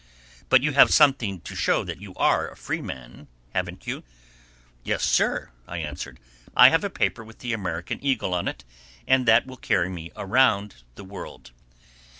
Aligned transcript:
"But 0.49 0.63
you 0.63 0.71
have 0.73 0.89
something 0.91 1.41
to 1.41 1.53
show 1.55 1.83
that 1.83 2.01
you 2.01 2.15
are 2.15 2.49
a 2.49 2.57
freeman, 2.57 3.27
haven't 3.53 3.85
you?" 3.85 4.03
"Yes, 4.83 5.03
sir," 5.03 5.51
I 5.67 5.77
answered; 5.77 6.19
"I 6.57 6.69
have 6.69 6.83
a 6.83 6.89
paper 6.89 7.23
with 7.23 7.37
the 7.37 7.53
American 7.53 8.03
Eagle 8.03 8.33
on 8.33 8.47
it, 8.47 8.63
and 9.07 9.27
that 9.27 9.45
will 9.45 9.57
carry 9.57 9.89
me 9.89 10.11
around 10.15 10.81
the 10.95 11.03
world." 11.03 11.51